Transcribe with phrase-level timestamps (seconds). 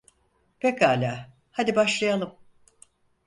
[0.59, 2.35] Pekala, hadi başlayalım.